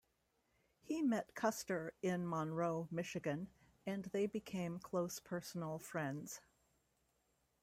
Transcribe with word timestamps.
He 0.81 1.03
met 1.03 1.35
Custer 1.35 1.93
in 2.01 2.27
Monroe, 2.27 2.87
Michigan, 2.89 3.49
and 3.85 4.05
they 4.05 4.25
became 4.25 4.79
close 4.79 5.19
personal 5.19 5.77
friends. 5.77 6.41